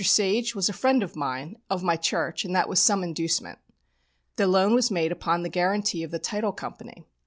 Sage 0.03 0.55
was 0.55 0.67
a 0.67 0.73
friend 0.73 1.03
of 1.03 1.15
mine, 1.15 1.59
of 1.69 1.83
my 1.83 1.95
church, 1.95 2.43
and 2.43 2.55
that 2.55 2.67
was 2.67 2.79
some 2.81 3.03
inducement. 3.03 3.59
The 4.35 4.47
loan 4.47 4.73
was 4.73 4.89
made 4.89 5.11
upon 5.11 5.43
the 5.43 5.47
guarantee 5.49 6.01
of 6.01 6.09
the 6.09 6.17
Title 6.17 6.51
Company. 6.53 7.05